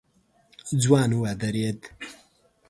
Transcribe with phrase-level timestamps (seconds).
[0.81, 1.79] ځوان ودرېد.